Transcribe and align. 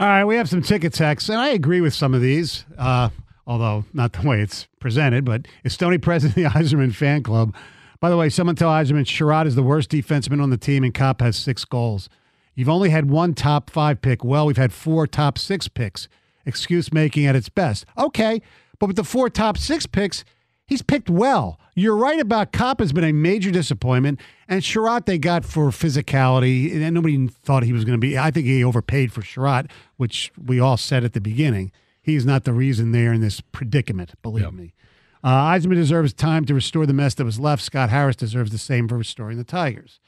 All 0.00 0.06
right, 0.06 0.24
we 0.24 0.36
have 0.36 0.48
some 0.48 0.62
ticket 0.62 0.92
texts, 0.92 1.28
and 1.28 1.40
I 1.40 1.48
agree 1.48 1.80
with 1.80 1.92
some 1.92 2.14
of 2.14 2.20
these, 2.20 2.64
uh, 2.78 3.08
although 3.48 3.84
not 3.92 4.12
the 4.12 4.28
way 4.28 4.40
it's 4.40 4.68
presented. 4.78 5.24
But 5.24 5.48
is 5.64 5.72
Stoney 5.72 5.98
president 5.98 6.46
of 6.46 6.52
the 6.52 6.58
Yzerman 6.60 6.94
fan 6.94 7.24
club? 7.24 7.52
By 7.98 8.08
the 8.08 8.16
way, 8.16 8.28
someone 8.28 8.54
tell 8.54 8.70
Yzerman 8.70 9.06
Chiarot 9.06 9.48
is 9.48 9.56
the 9.56 9.62
worst 9.64 9.90
defenseman 9.90 10.40
on 10.40 10.50
the 10.50 10.56
team, 10.56 10.84
and 10.84 10.94
Copp 10.94 11.20
has 11.20 11.36
six 11.36 11.64
goals. 11.64 12.08
You've 12.54 12.68
only 12.68 12.90
had 12.90 13.10
one 13.10 13.34
top 13.34 13.70
five 13.70 14.00
pick. 14.00 14.22
Well, 14.22 14.46
we've 14.46 14.56
had 14.56 14.72
four 14.72 15.08
top 15.08 15.36
six 15.36 15.66
picks. 15.66 16.06
Excuse 16.46 16.92
making 16.92 17.26
at 17.26 17.34
its 17.34 17.48
best. 17.48 17.84
Okay, 17.98 18.40
but 18.78 18.86
with 18.86 18.94
the 18.96 19.02
four 19.02 19.28
top 19.28 19.58
six 19.58 19.84
picks, 19.84 20.24
he's 20.68 20.82
picked 20.82 21.10
well. 21.10 21.58
You're 21.74 21.96
right 21.96 22.20
about 22.20 22.52
Copp 22.52 22.78
has 22.80 22.92
been 22.92 23.04
a 23.04 23.12
major 23.12 23.50
disappointment, 23.50 24.20
and 24.48 24.62
Chiarot 24.62 25.06
they 25.06 25.18
got 25.18 25.44
for 25.44 25.68
physicality, 25.70 26.72
and 26.74 26.94
nobody 26.94 27.26
thought 27.28 27.62
he 27.64 27.72
was 27.72 27.84
going 27.84 28.00
to 28.00 28.04
be. 28.04 28.16
I 28.16 28.30
think 28.30 28.46
he 28.46 28.62
overpaid 28.62 29.12
for 29.12 29.22
Chiarot, 29.22 29.70
which 29.96 30.30
we 30.36 30.60
all 30.60 30.76
said 30.76 31.02
at 31.04 31.12
the 31.14 31.20
beginning. 31.20 31.72
He's 32.02 32.24
not 32.24 32.44
the 32.44 32.52
reason 32.52 32.92
they're 32.92 33.12
in 33.12 33.20
this 33.20 33.40
predicament, 33.40 34.14
believe 34.22 34.44
Yep. 34.44 34.52
me. 34.54 34.74
Uh, 35.22 35.50
Yzerman 35.52 35.74
deserves 35.74 36.12
time 36.12 36.44
to 36.46 36.54
restore 36.54 36.86
the 36.86 36.92
mess 36.92 37.14
that 37.14 37.24
was 37.24 37.40
left. 37.40 37.62
Scott 37.62 37.90
Harris 37.90 38.16
deserves 38.16 38.50
the 38.52 38.58
same 38.58 38.86
for 38.88 38.96
restoring 38.96 39.36
the 39.36 39.44
Tigers. 39.44 39.98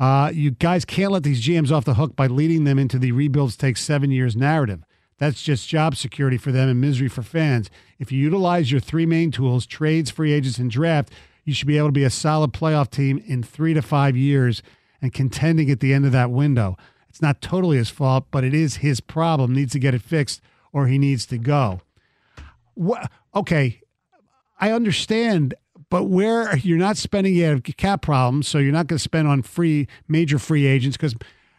Uh, 0.00 0.30
you 0.32 0.50
guys 0.52 0.84
can't 0.84 1.12
let 1.12 1.22
these 1.22 1.44
GMs 1.46 1.70
off 1.72 1.84
the 1.84 1.94
hook 1.94 2.14
by 2.16 2.26
leading 2.28 2.64
them 2.64 2.78
into 2.78 2.98
the 2.98 3.12
rebuilds 3.12 3.56
take 3.56 3.76
seven 3.76 4.10
years 4.10 4.36
narrative. 4.36 4.84
That's 5.18 5.42
just 5.42 5.68
job 5.68 5.96
security 5.96 6.36
for 6.36 6.52
them 6.52 6.68
and 6.68 6.80
misery 6.80 7.08
for 7.08 7.22
fans. 7.22 7.70
If 7.98 8.12
you 8.12 8.20
utilize 8.20 8.70
your 8.70 8.80
three 8.80 9.06
main 9.06 9.30
tools 9.30 9.66
trades, 9.66 10.10
free 10.10 10.32
agents, 10.32 10.58
and 10.58 10.70
draft 10.70 11.12
you 11.48 11.54
should 11.54 11.66
be 11.66 11.78
able 11.78 11.88
to 11.88 11.92
be 11.92 12.04
a 12.04 12.10
solid 12.10 12.52
playoff 12.52 12.90
team 12.90 13.22
in 13.24 13.42
three 13.42 13.72
to 13.72 13.80
five 13.80 14.14
years 14.14 14.62
and 15.00 15.14
contending 15.14 15.70
at 15.70 15.80
the 15.80 15.94
end 15.94 16.04
of 16.04 16.12
that 16.12 16.30
window. 16.30 16.76
It's 17.08 17.22
not 17.22 17.40
totally 17.40 17.78
his 17.78 17.88
fault, 17.88 18.26
but 18.30 18.44
it 18.44 18.52
is 18.52 18.76
his 18.76 19.00
problem. 19.00 19.54
Needs 19.54 19.72
to 19.72 19.78
get 19.78 19.94
it 19.94 20.02
fixed 20.02 20.42
or 20.74 20.88
he 20.88 20.98
needs 20.98 21.24
to 21.24 21.38
go. 21.38 21.80
What, 22.74 23.10
okay, 23.34 23.80
I 24.60 24.72
understand, 24.72 25.54
but 25.88 26.04
where 26.04 26.54
you're 26.58 26.76
not 26.76 26.98
spending, 26.98 27.34
you 27.34 27.44
have 27.44 27.62
cap 27.62 28.02
problems, 28.02 28.46
so 28.46 28.58
you're 28.58 28.70
not 28.70 28.86
going 28.86 28.98
to 28.98 29.02
spend 29.02 29.26
on 29.26 29.40
free 29.40 29.88
major 30.06 30.38
free 30.38 30.66
agents 30.66 30.98
because 30.98 31.14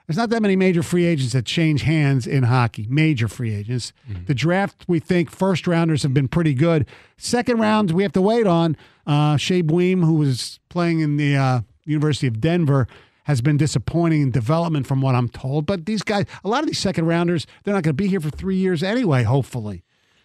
there's 0.09 0.17
not 0.17 0.31
that 0.31 0.41
many 0.41 0.55
major 0.55 0.81
free 0.81 1.05
agents 1.05 1.33
that 1.33 1.45
change 1.45 1.83
hands 1.83 2.25
in 2.25 2.41
hockey. 2.41 2.87
Major 2.89 3.27
free 3.27 3.53
agents. 3.53 3.93
The 4.25 4.33
draft, 4.33 4.83
we 4.87 4.97
think 4.99 5.29
first 5.29 5.67
rounders 5.67 6.01
have 6.01 6.15
been 6.15 6.27
pretty 6.27 6.55
good. 6.55 6.87
Second 7.15 7.59
rounds, 7.59 7.93
we 7.93 8.01
have 8.01 8.13
to 8.13 8.21
wait 8.21 8.47
on. 8.47 8.75
Uh, 9.05 9.37
Shai 9.37 9.61
Buium, 9.61 10.03
who 10.03 10.15
was 10.15 10.59
playing 10.67 11.01
in 11.01 11.17
the 11.17 11.35
uh, 11.35 11.61
University 11.85 12.25
of 12.25 12.41
Denver, 12.41 12.87
has 13.25 13.41
been 13.41 13.55
disappointing 13.55 14.23
in 14.23 14.31
development 14.31 14.87
from 14.87 14.99
what 14.99 15.13
I'm 15.13 15.29
told. 15.29 15.67
But 15.67 15.85
these 15.85 16.01
guys, 16.01 16.25
a 16.43 16.49
lot 16.49 16.61
of 16.61 16.65
these 16.65 16.79
second 16.79 17.05
rounders, 17.05 17.45
they're 17.63 17.75
not 17.75 17.83
going 17.83 17.95
to 17.95 18.03
be 18.03 18.07
here 18.07 18.19
for 18.19 18.31
three 18.31 18.57
years 18.57 18.81
anyway. 18.81 19.21
Hopefully. 19.21 19.83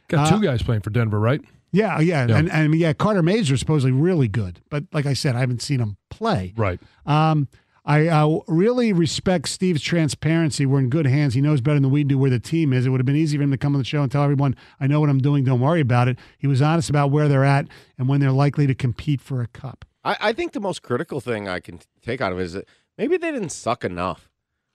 Got 0.09 0.31
two 0.31 0.41
guys 0.43 0.62
playing 0.62 0.81
for 0.81 0.89
Denver, 0.89 1.21
right? 1.21 1.43
Yeah, 1.72 2.01
yeah, 2.01 2.27
Yeah. 2.27 2.37
and 2.39 2.51
and 2.51 2.75
yeah, 2.75 2.95
Carter 2.95 3.28
is 3.28 3.49
supposedly 3.59 3.93
really 3.93 4.28
good, 4.28 4.61
but 4.71 4.84
like 4.93 5.05
I 5.05 5.12
said, 5.12 5.34
I 5.37 5.41
haven't 5.41 5.61
seen 5.61 5.81
him 5.81 5.99
play. 6.09 6.55
Right. 6.56 6.81
Um, 7.05 7.49
I 7.87 8.06
uh, 8.09 8.39
really 8.49 8.93
respect 8.95 9.49
Steve's 9.49 9.83
transparency. 9.83 10.65
We're 10.65 10.78
in 10.78 10.89
good 10.89 11.06
hands. 11.06 11.34
He 11.34 11.41
knows 11.43 11.61
better 11.61 11.81
than 11.81 11.91
we 11.91 12.03
do 12.03 12.17
where 12.17 12.31
the 12.31 12.39
team 12.41 12.72
is. 12.72 12.87
It 12.87 12.91
would 12.91 13.00
have 13.00 13.06
been 13.06 13.17
easy 13.17 13.37
for 13.37 13.43
him 13.43 13.50
to 13.50 13.59
come 13.59 13.75
on 13.75 13.78
the 13.78 13.84
show 13.84 14.03
and 14.03 14.11
tell 14.11 14.22
everyone, 14.22 14.56
"I 14.81 14.87
know 14.87 15.00
what 15.00 15.11
I'm 15.11 15.19
doing. 15.21 15.45
Don't 15.45 15.61
worry 15.61 15.81
about 15.81 16.09
it." 16.09 16.19
He 16.39 16.47
was 16.47 16.62
honest 16.62 16.89
about 16.89 17.11
where 17.11 17.28
they're 17.28 17.45
at 17.45 17.67
and 17.99 18.09
when 18.09 18.21
they're 18.21 18.33
likely 18.33 18.67
to 18.67 18.75
compete 18.75 19.21
for 19.21 19.43
a 19.43 19.47
cup. 19.49 19.84
I, 20.03 20.17
I 20.21 20.33
think 20.33 20.53
the 20.53 20.61
most 20.61 20.83
critical 20.83 21.21
thing 21.21 21.47
I 21.47 21.61
can 21.61 21.81
take 22.03 22.21
out 22.22 22.33
of 22.33 22.39
it 22.41 22.45
is 22.45 22.53
that 22.55 22.67
maybe 22.97 23.17
they 23.19 23.31
didn't 23.31 23.50
suck 23.50 23.84
enough. 23.84 24.31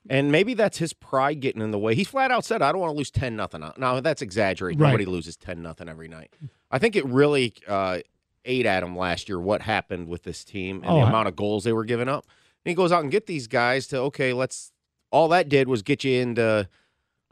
And 0.10 0.32
maybe 0.32 0.54
that's 0.54 0.78
his 0.78 0.94
pride 0.94 1.40
getting 1.42 1.62
in 1.62 1.72
the 1.72 1.78
way. 1.78 1.94
He 1.94 2.04
flat 2.04 2.32
out 2.32 2.46
said, 2.46 2.62
I 2.62 2.72
don't 2.72 2.80
want 2.82 2.94
to 2.94 2.98
lose 2.98 3.12
10 3.12 3.36
nothing. 3.36 3.64
Now, 3.78 4.00
that's 4.00 4.22
exaggerated. 4.22 4.80
Right. 4.80 4.88
Nobody 4.92 5.06
loses 5.06 5.36
10 5.36 5.62
nothing 5.62 5.90
every 5.90 6.08
night. 6.08 6.34
I 6.72 6.80
think 6.80 6.96
it 6.96 7.06
really 7.06 7.54
uh, 7.68 8.00
ate 8.46 8.66
at 8.66 8.82
him 8.82 8.96
last 8.98 9.28
year 9.30 9.40
what 9.40 9.62
happened 9.62 10.08
with 10.08 10.24
this 10.24 10.44
team 10.46 10.78
and 10.78 10.86
Oh, 10.86 10.96
the 11.02 11.06
I- 11.06 11.10
amount 11.10 11.28
of 11.28 11.36
goals 11.36 11.64
they 11.66 11.74
were 11.74 11.84
giving 11.86 12.08
up. 12.08 12.26
And 12.66 12.72
he 12.72 12.76
goes 12.76 12.92
out 12.92 13.02
and 13.04 13.12
get 13.12 13.26
these 13.26 13.48
guys 13.48 13.88
to, 13.88 13.98
okay, 14.00 14.34
let's. 14.34 14.72
All 15.12 15.28
that 15.30 15.50
did 15.50 15.68
was 15.68 15.82
get 15.82 16.04
you 16.04 16.20
into 16.22 16.68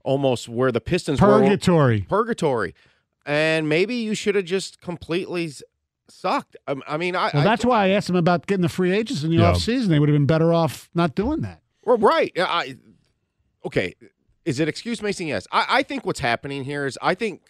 almost 0.03 0.49
where 0.49 0.71
the 0.71 0.81
Pistons 0.81 1.21
were 1.21 1.27
Purgatory. 1.39 2.01
purgatory. 2.01 2.73
And 3.25 3.69
maybe 3.69 3.95
you 3.95 4.15
should 4.15 4.35
have 4.35 4.45
just 4.45 4.81
completely 4.81 5.51
sucked. 6.07 6.55
I, 6.67 6.75
I 6.87 6.97
mean, 6.97 7.15
I, 7.15 7.29
Well, 7.33 7.41
I- 7.41 7.43
that's 7.43 7.65
why 7.65 7.85
I 7.85 7.89
asked 7.89 8.09
him 8.09 8.15
about 8.15 8.47
getting 8.47 8.61
the 8.63 8.69
free 8.69 8.91
agents 8.93 9.23
in 9.23 9.29
the 9.29 9.37
Yeah. 9.37 9.51
offseason. 9.51 9.87
They 9.89 9.99
would 9.99 10.09
have 10.09 10.15
been 10.15 10.25
better 10.25 10.53
off 10.53 10.89
not 10.95 11.13
doing 11.13 11.41
that. 11.41 11.61
Well, 11.83 11.97
right. 11.97 12.31
I, 12.39 12.77
okay. 13.65 13.93
Is 14.45 14.59
it 14.59 14.67
excuse 14.69 15.01
making? 15.01 15.27
Yes. 15.27 15.45
I, 15.51 15.65
I 15.69 15.83
think 15.83 16.05
what's 16.05 16.21
happening 16.21 16.63
here 16.63 16.85
is 16.85 16.97
I 17.01 17.13
think 17.15 17.41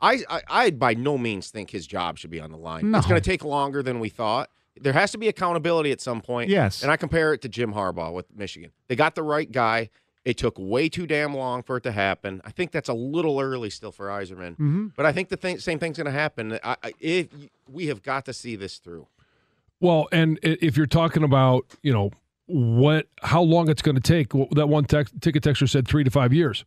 I, 0.00 0.20
I 0.30 0.42
I 0.48 0.70
by 0.70 0.94
no 0.94 1.18
means 1.18 1.50
think 1.50 1.70
his 1.70 1.86
job 1.86 2.18
should 2.18 2.30
be 2.30 2.40
on 2.40 2.50
the 2.52 2.56
line. 2.56 2.90
No. 2.92 2.98
It's 2.98 3.06
going 3.06 3.20
to 3.20 3.28
take 3.30 3.44
longer 3.44 3.82
than 3.82 3.98
we 3.98 4.08
thought. 4.08 4.48
There 4.80 4.92
has 4.92 5.10
to 5.12 5.18
be 5.18 5.28
accountability 5.28 5.92
at 5.92 6.00
some 6.00 6.20
point. 6.20 6.50
Yes. 6.50 6.82
And 6.82 6.90
I 6.90 6.96
compare 6.96 7.32
it 7.32 7.42
to 7.42 7.48
Jim 7.48 7.72
Harbaugh 7.72 8.12
with 8.12 8.26
Michigan. 8.34 8.72
They 8.88 8.96
got 8.96 9.14
the 9.14 9.22
right 9.22 9.50
guy. 9.50 9.90
It 10.24 10.36
took 10.36 10.56
way 10.58 10.88
too 10.88 11.06
damn 11.06 11.36
long 11.36 11.62
for 11.62 11.76
it 11.76 11.82
to 11.84 11.92
happen. 11.92 12.42
I 12.44 12.50
think 12.50 12.72
that's 12.72 12.88
a 12.88 12.94
little 12.94 13.40
early 13.40 13.70
still 13.70 13.92
for 13.92 14.08
Yzerman. 14.08 14.52
Mm-hmm. 14.52 14.86
But 14.96 15.06
I 15.06 15.12
think 15.12 15.28
the 15.28 15.36
thing, 15.36 15.58
same 15.60 15.78
thing's 15.78 15.96
going 15.96 16.06
to 16.06 16.10
happen. 16.10 16.58
I, 16.64 16.76
I, 16.82 16.92
if 16.98 17.28
we 17.70 17.86
have 17.86 18.02
got 18.02 18.24
to 18.24 18.32
see 18.32 18.56
this 18.56 18.78
through. 18.78 19.06
Well, 19.78 20.08
and 20.10 20.40
if 20.42 20.76
you're 20.76 20.86
talking 20.86 21.22
about, 21.22 21.66
you 21.82 21.92
know, 21.92 22.10
what, 22.46 23.06
how 23.22 23.42
long 23.42 23.70
it's 23.70 23.82
going 23.82 23.94
to 23.94 24.00
take, 24.00 24.34
well, 24.34 24.48
that 24.52 24.68
one 24.68 24.84
tech 24.84 25.08
ticket 25.20 25.42
texture 25.42 25.66
said 25.66 25.86
three 25.86 26.02
to 26.02 26.10
five 26.10 26.32
years. 26.32 26.64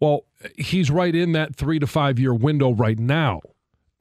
Well, 0.00 0.24
he's 0.56 0.90
right 0.90 1.14
in 1.14 1.32
that 1.32 1.56
three 1.56 1.78
to 1.78 1.86
five 1.86 2.18
year 2.18 2.34
window 2.34 2.72
right 2.72 2.98
now. 2.98 3.40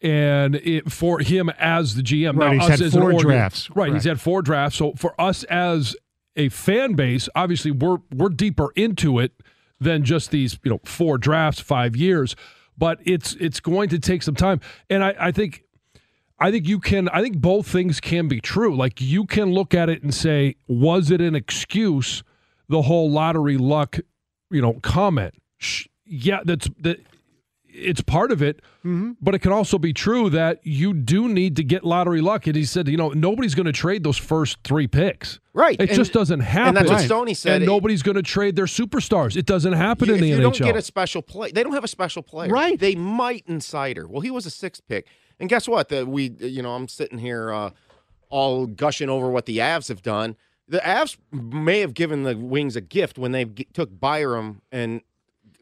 And 0.01 0.55
it, 0.55 0.91
for 0.91 1.19
him 1.19 1.49
as 1.57 1.95
the 1.95 2.03
GM, 2.03 2.37
Right, 2.37 2.57
now 2.57 2.67
he's 2.67 2.79
had 2.79 2.91
four 2.91 3.13
drafts. 3.13 3.69
Right, 3.71 3.93
he's 3.93 4.03
had 4.03 4.21
four 4.21 4.41
drafts. 4.43 4.77
So 4.77 4.93
for 4.93 5.19
us 5.19 5.43
as 5.45 5.95
a 6.35 6.49
fan 6.49 6.93
base, 6.93 7.27
obviously 7.35 7.71
we're 7.71 7.97
we're 8.13 8.29
deeper 8.29 8.71
into 8.75 9.19
it 9.19 9.31
than 9.79 10.03
just 10.03 10.31
these, 10.31 10.59
you 10.63 10.71
know, 10.71 10.79
four 10.85 11.17
drafts, 11.17 11.59
five 11.59 11.95
years. 11.95 12.35
But 12.77 12.99
it's 13.05 13.35
it's 13.39 13.59
going 13.59 13.89
to 13.89 13.99
take 13.99 14.21
some 14.21 14.35
time. 14.35 14.61
And 14.89 15.03
I, 15.03 15.15
I 15.19 15.31
think 15.31 15.63
I 16.39 16.51
think 16.51 16.67
you 16.67 16.79
can 16.79 17.09
I 17.09 17.21
think 17.21 17.39
both 17.39 17.67
things 17.67 17.99
can 17.99 18.27
be 18.27 18.39
true. 18.39 18.75
Like 18.75 19.01
you 19.01 19.25
can 19.25 19.51
look 19.51 19.73
at 19.73 19.89
it 19.89 20.03
and 20.03 20.13
say, 20.13 20.55
was 20.67 21.09
it 21.09 21.21
an 21.21 21.33
excuse, 21.35 22.23
the 22.69 22.83
whole 22.83 23.09
lottery 23.09 23.57
luck, 23.57 23.97
you 24.51 24.61
know, 24.61 24.73
comment? 24.73 25.33
Yeah, 26.05 26.41
that's 26.45 26.69
that 26.81 26.99
it's 27.77 28.01
part 28.01 28.31
of 28.31 28.41
it, 28.41 28.61
Mm-hmm. 28.85 29.11
but 29.21 29.35
it 29.35 29.39
can 29.39 29.51
also 29.51 29.77
be 29.77 29.91
true 29.91 30.29
that 30.29 30.59
you 30.63 30.93
do 30.93 31.27
need 31.27 31.55
to 31.57 31.63
get 31.63 31.83
lottery 31.83 32.21
luck. 32.21 32.47
And 32.47 32.55
he 32.55 32.63
said, 32.63 32.87
you 32.87 32.95
know, 32.95 33.09
nobody's 33.09 33.53
going 33.53 33.65
to 33.65 33.71
trade 33.73 34.03
those 34.03 34.17
first 34.17 34.57
three 34.63 34.87
picks. 34.87 35.39
Right. 35.53 35.75
It 35.79 35.89
And- 35.89 35.95
just 35.95 36.13
doesn't 36.13 36.39
happen. 36.39 36.69
And 36.69 36.77
that's 36.77 36.89
what 36.89 36.97
Right. 36.99 37.05
Stoney 37.05 37.33
said. 37.33 37.57
And 37.57 37.65
nobody's 37.65 38.01
going 38.03 38.15
to 38.15 38.21
trade 38.23 38.55
their 38.55 38.65
superstars. 38.65 39.35
It 39.35 39.45
doesn't 39.45 39.73
happen 39.73 40.07
You- 40.07 40.15
in 40.15 40.21
the 40.21 40.31
if 40.31 40.39
you 40.39 40.47
NHL. 40.47 40.57
don't 40.59 40.67
get 40.67 40.77
a 40.77 40.81
special 40.81 41.21
play, 41.21 41.51
they 41.51 41.63
don't 41.63 41.73
have 41.73 41.83
a 41.83 41.87
special 41.89 42.23
player. 42.23 42.49
Right. 42.49 42.79
They 42.79 42.95
might 42.95 43.43
insider. 43.47 44.07
Well, 44.07 44.21
he 44.21 44.31
was 44.31 44.45
a 44.45 44.49
sixth 44.51 44.81
pick, 44.87 45.05
and 45.39 45.49
guess 45.49 45.67
what? 45.67 45.89
The, 45.89 46.05
we, 46.05 46.31
you 46.39 46.61
know, 46.61 46.73
I'm 46.75 46.87
sitting 46.87 47.17
here 47.19 47.51
uh, 47.51 47.71
all 48.29 48.67
gushing 48.67 49.09
over 49.09 49.29
what 49.29 49.45
the 49.45 49.57
Avs 49.57 49.89
have 49.89 50.01
done. 50.01 50.35
The 50.69 50.79
Avs 50.79 51.17
may 51.31 51.79
have 51.81 51.93
given 51.93 52.23
the 52.23 52.35
Wings 52.37 52.75
a 52.75 52.81
gift 52.81 53.17
when 53.17 53.31
they 53.31 53.45
g- 53.45 53.67
took 53.73 53.89
Byram 53.99 54.61
and 54.71 55.01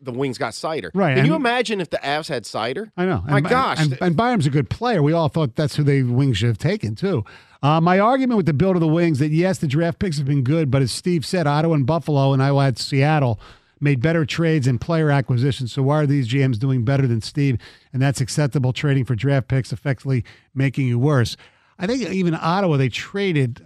the 0.01 0.11
Wings 0.11 0.37
got 0.37 0.53
Seider. 0.53 0.91
Right, 0.93 1.15
Can 1.15 1.25
you 1.25 1.35
imagine 1.35 1.81
if 1.81 1.89
the 1.89 1.97
Avs 1.97 2.27
had 2.27 2.43
Seider? 2.43 2.91
I 2.97 3.05
know. 3.05 3.23
My 3.27 3.37
and, 3.37 3.49
gosh. 3.49 3.79
And, 3.79 3.97
and 4.01 4.15
Byram's 4.15 4.45
a 4.45 4.49
good 4.49 4.69
player. 4.69 5.01
We 5.01 5.13
all 5.13 5.29
thought 5.29 5.55
that's 5.55 5.75
who 5.75 5.83
they 5.83 6.03
Wings 6.03 6.37
should 6.37 6.49
have 6.49 6.57
taken 6.57 6.95
too. 6.95 7.23
Uh, 7.63 7.81
my 7.81 7.99
argument 7.99 8.37
with 8.37 8.45
the 8.45 8.53
build 8.53 8.75
of 8.75 8.79
the 8.79 8.87
Wings 8.87 9.19
that 9.19 9.31
yes, 9.31 9.57
the 9.57 9.67
draft 9.67 9.99
picks 9.99 10.17
have 10.17 10.27
been 10.27 10.43
good, 10.43 10.69
but 10.69 10.81
as 10.81 10.91
Steve 10.91 11.25
said, 11.25 11.47
Ottawa 11.47 11.73
and 11.73 11.85
Buffalo 11.85 12.33
and 12.33 12.43
I 12.43 12.63
had 12.63 12.77
Seattle 12.77 13.39
made 13.79 14.01
better 14.01 14.25
trades 14.25 14.67
and 14.67 14.79
player 14.79 15.09
acquisitions. 15.09 15.73
So 15.73 15.83
why 15.83 16.01
are 16.01 16.05
these 16.05 16.27
GMs 16.27 16.59
doing 16.59 16.85
better 16.85 17.07
than 17.07 17.21
Steve? 17.21 17.57
And 17.91 18.01
that's 18.01 18.21
acceptable 18.21 18.73
trading 18.73 19.05
for 19.05 19.15
draft 19.15 19.47
picks, 19.47 19.73
effectively 19.73 20.23
making 20.53 20.87
you 20.87 20.99
worse. 20.99 21.37
I 21.79 21.87
think 21.87 22.01
even 22.03 22.35
Ottawa 22.35 22.77
they 22.77 22.89
traded. 22.89 23.65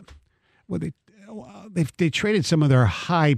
Well, 0.68 0.80
they 0.80 0.94
they 1.72 1.86
they 1.98 2.10
traded 2.10 2.46
some 2.46 2.64
of 2.64 2.70
their 2.70 2.86
high 2.86 3.36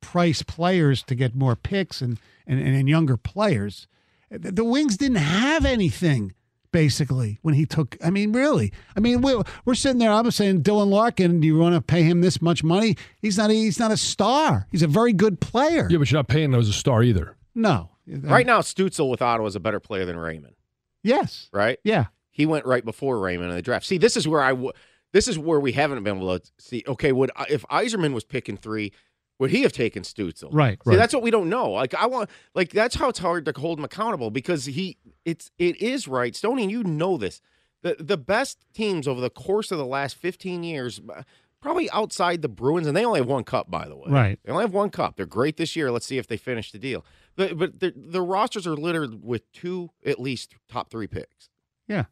price 0.00 0.42
players 0.42 1.02
to 1.04 1.14
get 1.14 1.34
more 1.34 1.56
picks 1.56 2.00
and, 2.00 2.18
and, 2.46 2.60
and 2.60 2.88
younger 2.88 3.16
players. 3.16 3.86
The, 4.30 4.52
the 4.52 4.64
Wings 4.64 4.96
didn't 4.96 5.16
have 5.16 5.64
anything 5.64 6.34
basically 6.72 7.38
when 7.42 7.54
he 7.54 7.66
took. 7.66 7.96
I 8.04 8.10
mean, 8.10 8.32
really. 8.32 8.72
I 8.96 9.00
mean, 9.00 9.22
we're, 9.22 9.42
we're 9.64 9.74
sitting 9.74 9.98
there. 9.98 10.12
I'm 10.12 10.30
saying 10.30 10.62
Dylan 10.62 10.88
Larkin. 10.88 11.40
Do 11.40 11.46
you 11.46 11.58
want 11.58 11.74
to 11.74 11.80
pay 11.80 12.02
him 12.02 12.20
this 12.20 12.40
much 12.40 12.62
money? 12.62 12.96
He's 13.20 13.38
not. 13.38 13.50
A, 13.50 13.54
he's 13.54 13.78
not 13.78 13.90
a 13.90 13.96
star. 13.96 14.66
He's 14.70 14.82
a 14.82 14.86
very 14.86 15.12
good 15.12 15.40
player. 15.40 15.88
Yeah, 15.90 15.98
but 15.98 16.10
you're 16.10 16.18
not 16.18 16.28
paying 16.28 16.52
him 16.52 16.60
as 16.60 16.68
a 16.68 16.72
star 16.72 17.02
either. 17.02 17.36
No. 17.54 17.90
Right 18.06 18.46
now, 18.46 18.60
Stützle 18.60 19.08
with 19.08 19.22
Ottawa 19.22 19.46
is 19.46 19.54
a 19.54 19.60
better 19.60 19.78
player 19.78 20.04
than 20.04 20.16
Raymond. 20.16 20.54
Yes. 21.02 21.48
Right? 21.52 21.78
Yeah. 21.84 22.06
He 22.30 22.46
went 22.46 22.66
right 22.66 22.84
before 22.84 23.18
Raymond 23.18 23.50
in 23.50 23.56
the 23.56 23.62
draft. 23.62 23.86
See, 23.86 23.98
this 23.98 24.16
is 24.16 24.26
where 24.26 24.40
I. 24.40 24.50
W- 24.50 24.72
this 25.12 25.26
is 25.26 25.38
where 25.38 25.58
we 25.58 25.72
haven't 25.72 26.02
been 26.04 26.16
able 26.16 26.38
to 26.38 26.50
see. 26.58 26.84
Okay, 26.86 27.12
would 27.12 27.30
if 27.48 27.64
Yzerman 27.66 28.12
was 28.12 28.24
picking 28.24 28.56
three, 28.56 28.92
would 29.40 29.50
he 29.50 29.62
have 29.62 29.72
taken 29.72 30.04
Stützle? 30.04 30.50
Right, 30.52 30.78
See, 30.84 30.90
right. 30.90 30.96
that's 30.96 31.12
what 31.12 31.22
we 31.24 31.32
don't 31.32 31.48
know. 31.48 31.70
Like 31.72 31.94
I 31.94 32.06
want, 32.06 32.30
like 32.54 32.70
that's 32.70 32.94
how 32.94 33.08
it's 33.08 33.18
hard 33.18 33.44
to 33.46 33.52
hold 33.58 33.78
him 33.80 33.84
accountable 33.84 34.30
because 34.30 34.66
he, 34.66 34.98
it's, 35.24 35.50
it 35.58 35.80
is 35.82 36.06
right, 36.06 36.36
Stoney. 36.36 36.62
and 36.62 36.70
You 36.70 36.84
know 36.84 37.16
this. 37.16 37.40
The 37.82 37.96
the 37.98 38.18
best 38.18 38.58
teams 38.74 39.08
over 39.08 39.20
the 39.22 39.30
course 39.30 39.72
of 39.72 39.78
the 39.78 39.86
last 39.86 40.14
fifteen 40.16 40.62
years, 40.62 41.00
uh, 41.08 41.22
probably 41.62 41.90
outside 41.90 42.42
the 42.42 42.48
Bruins, 42.48 42.86
and 42.86 42.94
they 42.94 43.06
only 43.06 43.20
have 43.20 43.26
one 43.26 43.42
cup, 43.42 43.70
by 43.70 43.88
the 43.88 43.96
way. 43.96 44.10
Right. 44.10 44.38
They 44.44 44.52
only 44.52 44.64
have 44.64 44.74
one 44.74 44.90
cup. 44.90 45.16
They're 45.16 45.24
great 45.24 45.56
this 45.56 45.74
year. 45.74 45.90
Let's 45.90 46.04
see 46.04 46.18
if 46.18 46.26
they 46.26 46.36
finish 46.36 46.72
the 46.72 46.78
deal. 46.78 47.04
But 47.36 47.56
but 47.56 47.80
the, 47.80 47.94
the 47.96 48.20
rosters 48.20 48.66
are 48.66 48.76
littered 48.76 49.24
with 49.24 49.50
two 49.52 49.88
at 50.04 50.20
least 50.20 50.56
top 50.68 50.90
three 50.90 51.06
picks. 51.06 51.48
Yeah. 51.88 52.04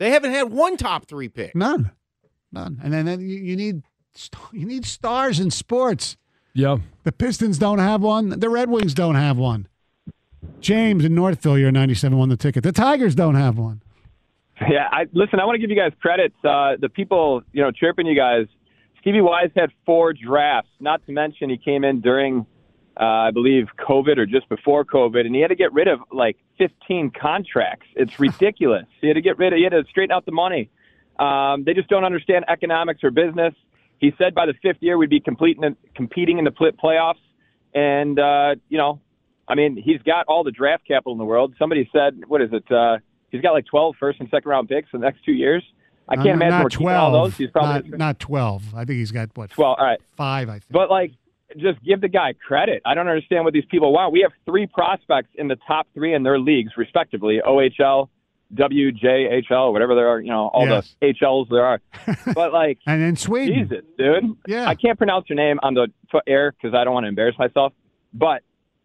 They 0.00 0.10
haven't 0.10 0.32
had 0.32 0.50
one 0.50 0.76
top 0.76 1.06
three 1.06 1.28
pick. 1.28 1.54
None. 1.54 1.92
None. 2.50 2.80
And 2.82 2.92
then, 2.92 3.06
then 3.06 3.20
you, 3.20 3.36
you 3.36 3.54
need 3.56 3.82
you 4.52 4.66
need 4.66 4.84
stars 4.84 5.38
in 5.38 5.52
sports. 5.52 6.16
Yeah. 6.56 6.78
The 7.04 7.12
Pistons 7.12 7.58
don't 7.58 7.78
have 7.78 8.00
one. 8.00 8.30
The 8.40 8.48
Red 8.48 8.70
Wings 8.70 8.94
don't 8.94 9.14
have 9.14 9.36
one. 9.36 9.68
James 10.60 11.04
in 11.04 11.14
Northville, 11.14 11.58
you're 11.58 11.70
97 11.70 12.16
won 12.16 12.28
the 12.30 12.36
ticket. 12.36 12.62
The 12.62 12.72
Tigers 12.72 13.14
don't 13.14 13.34
have 13.34 13.58
one. 13.58 13.82
Yeah, 14.60 14.88
I 14.90 15.04
listen. 15.12 15.38
I 15.38 15.44
want 15.44 15.56
to 15.56 15.60
give 15.60 15.68
you 15.68 15.76
guys 15.76 15.92
credit. 16.00 16.32
Uh, 16.42 16.76
the 16.80 16.88
people, 16.88 17.42
you 17.52 17.62
know, 17.62 17.70
chirping 17.70 18.06
you 18.06 18.16
guys. 18.16 18.46
Stevie 19.00 19.20
Y's 19.20 19.50
had 19.54 19.70
four 19.84 20.14
drafts. 20.14 20.70
Not 20.80 21.04
to 21.06 21.12
mention, 21.12 21.50
he 21.50 21.58
came 21.58 21.84
in 21.84 22.00
during, 22.00 22.46
uh, 22.98 23.04
I 23.04 23.30
believe, 23.32 23.66
COVID 23.78 24.16
or 24.16 24.24
just 24.24 24.48
before 24.48 24.84
COVID, 24.84 25.26
and 25.26 25.34
he 25.34 25.42
had 25.42 25.48
to 25.48 25.54
get 25.56 25.74
rid 25.74 25.88
of 25.88 26.00
like 26.10 26.38
15 26.56 27.10
contracts. 27.20 27.86
It's 27.94 28.18
ridiculous. 28.28 28.86
he 29.02 29.08
had 29.08 29.14
to 29.14 29.20
get 29.20 29.36
rid 29.36 29.52
of. 29.52 29.58
He 29.58 29.64
had 29.64 29.72
to 29.72 29.84
straighten 29.90 30.12
out 30.12 30.24
the 30.24 30.32
money. 30.32 30.70
Um, 31.18 31.64
they 31.64 31.74
just 31.74 31.88
don't 31.88 32.04
understand 32.04 32.46
economics 32.48 33.04
or 33.04 33.10
business. 33.10 33.54
He 33.98 34.12
said 34.18 34.34
by 34.34 34.46
the 34.46 34.54
fifth 34.62 34.78
year 34.80 34.98
we'd 34.98 35.10
be 35.10 35.20
completing, 35.20 35.76
competing 35.94 36.38
in 36.38 36.44
the 36.44 36.50
playoffs, 36.50 37.14
and 37.74 38.18
uh, 38.18 38.54
you 38.68 38.78
know, 38.78 39.00
I 39.48 39.54
mean, 39.54 39.76
he's 39.82 40.02
got 40.02 40.26
all 40.26 40.44
the 40.44 40.50
draft 40.50 40.86
capital 40.86 41.12
in 41.12 41.18
the 41.18 41.24
world. 41.24 41.54
Somebody 41.58 41.88
said, 41.92 42.20
what 42.26 42.42
is 42.42 42.50
it? 42.52 42.70
Uh, 42.70 42.98
he's 43.30 43.40
got 43.42 43.52
like 43.52 43.66
12 43.66 43.94
first 43.98 44.20
and 44.20 44.28
second 44.30 44.48
round 44.50 44.68
picks 44.68 44.88
in 44.92 45.00
the 45.00 45.06
next 45.06 45.24
two 45.24 45.32
years. 45.32 45.62
I 46.08 46.16
can't 46.16 46.28
Uh, 46.28 46.32
imagine 46.46 46.58
not 46.62 46.70
12. 46.72 47.14
all 47.14 47.24
those. 47.24 47.36
He's 47.36 47.50
probably 47.50 47.88
not, 47.90 47.98
not 47.98 48.18
12. 48.20 48.74
I 48.74 48.84
think 48.84 48.98
he's 48.98 49.12
got, 49.12 49.28
what, 49.34 49.50
12. 49.50 49.76
All 49.78 49.84
right. 49.84 50.00
five, 50.16 50.48
I 50.48 50.52
think. 50.54 50.64
But 50.70 50.90
like, 50.90 51.12
just 51.58 51.82
give 51.84 52.00
the 52.00 52.08
guy 52.08 52.32
credit. 52.46 52.82
I 52.84 52.94
don't 52.94 53.08
understand 53.08 53.44
what 53.44 53.54
these 53.54 53.64
people 53.70 53.92
want. 53.92 54.12
We 54.12 54.20
have 54.20 54.32
three 54.44 54.66
prospects 54.66 55.30
in 55.36 55.48
the 55.48 55.56
top 55.66 55.86
three 55.94 56.12
in 56.14 56.22
their 56.22 56.38
leagues, 56.40 56.72
respectively: 56.76 57.40
OHL, 57.46 58.08
WJHL, 58.54 59.72
whatever 59.72 59.94
there 59.94 60.08
are. 60.08 60.20
You 60.20 60.30
know, 60.30 60.48
all 60.52 60.66
Yes. 60.66 60.94
the 61.00 61.12
HLs 61.14 61.48
there 61.50 61.64
are. 61.64 61.80
But 62.34 62.52
like, 62.52 62.78
and 62.86 63.02
in 63.02 63.16
Sweden. 63.16 63.68
Jesus, 63.68 63.84
dude. 63.98 64.36
Yeah. 64.46 64.66
I 64.68 64.74
can't 64.74 64.98
pronounce 64.98 65.28
your 65.28 65.36
name 65.36 65.58
on 65.62 65.74
the 65.74 65.88
air 66.26 66.52
because 66.52 66.74
I 66.74 66.84
don't 66.84 66.94
want 66.94 67.04
to 67.04 67.08
embarrass 67.08 67.36
myself. 67.38 67.72
But 68.14 68.42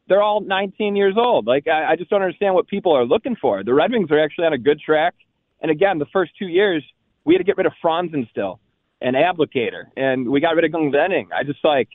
they're 0.07 0.21
all 0.21 0.41
19 0.41 0.95
years 0.95 1.15
old. 1.17 1.45
Like, 1.47 1.67
I, 1.67 1.91
I 1.91 1.95
just 1.95 2.09
don't 2.09 2.21
understand 2.21 2.53
what 2.55 2.67
people 2.67 2.95
are 2.95 3.05
looking 3.05 3.35
for. 3.35 3.63
The 3.63 3.73
Red 3.73 3.91
Wings 3.91 4.09
are 4.11 4.19
actually 4.23 4.45
on 4.47 4.53
a 4.53 4.57
good 4.57 4.79
track. 4.79 5.13
And 5.61 5.69
again, 5.71 5.99
the 5.99 6.07
first 6.11 6.31
two 6.37 6.47
years, 6.47 6.83
we 7.23 7.33
had 7.35 7.37
to 7.39 7.43
get 7.43 7.57
rid 7.57 7.65
of 7.67 7.73
Frans 7.81 8.11
Nielsen 8.11 8.55
and 8.99 9.15
Abdelkader, 9.15 9.85
and 9.95 10.27
we 10.29 10.39
got 10.41 10.55
rid 10.55 10.65
of 10.65 10.71
Glendening. 10.71 11.27
I 11.35 11.43
just 11.43 11.63
like 11.63 11.87